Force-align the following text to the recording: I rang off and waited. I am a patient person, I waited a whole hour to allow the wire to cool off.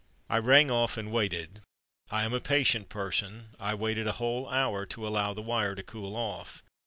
I 0.31 0.39
rang 0.39 0.71
off 0.71 0.97
and 0.97 1.11
waited. 1.11 1.61
I 2.09 2.23
am 2.25 2.33
a 2.33 2.39
patient 2.41 2.89
person, 2.89 3.49
I 3.59 3.75
waited 3.75 4.07
a 4.07 4.13
whole 4.17 4.49
hour 4.49 4.83
to 4.87 5.07
allow 5.07 5.35
the 5.35 5.43
wire 5.43 5.75
to 5.75 5.83
cool 5.83 6.15
off. 6.15 6.63